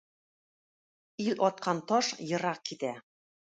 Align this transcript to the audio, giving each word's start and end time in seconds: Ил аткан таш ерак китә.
Ил 1.27 1.35
аткан 1.47 1.79
таш 1.87 2.07
ерак 2.35 2.59
китә. 2.69 2.95